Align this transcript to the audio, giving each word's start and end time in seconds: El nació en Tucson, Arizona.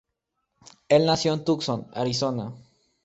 El 0.89 1.05
nació 1.05 1.35
en 1.35 1.45
Tucson, 1.45 1.85
Arizona. 1.93 2.51